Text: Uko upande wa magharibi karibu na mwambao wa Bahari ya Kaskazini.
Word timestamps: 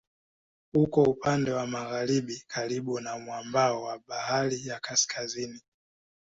Uko 0.73 1.03
upande 1.03 1.51
wa 1.51 1.67
magharibi 1.67 2.43
karibu 2.47 2.99
na 2.99 3.17
mwambao 3.19 3.83
wa 3.83 3.99
Bahari 4.07 4.67
ya 4.67 4.79
Kaskazini. 4.79 5.61